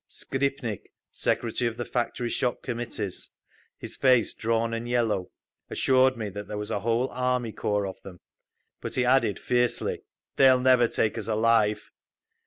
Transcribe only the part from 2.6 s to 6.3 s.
Committees, his face drawn and yellow, assured me